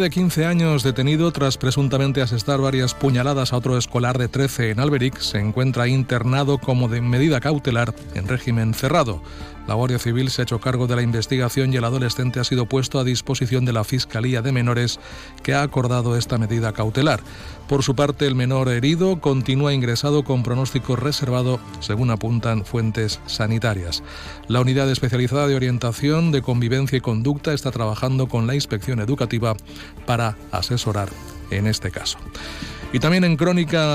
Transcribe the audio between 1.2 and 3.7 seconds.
tras presuntamente asestar varias puñaladas a